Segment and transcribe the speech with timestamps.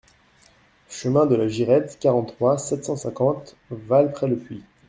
[0.89, 4.63] Chemin de la Girette, quarante-trois, sept cent cinquante Vals-près-le-Puy